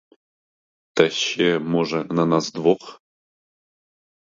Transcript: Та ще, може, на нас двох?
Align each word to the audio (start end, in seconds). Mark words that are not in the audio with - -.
Та 0.93 1.09
ще, 1.09 1.59
може, 1.59 2.03
на 2.03 2.25
нас 2.25 2.51
двох? 2.51 3.01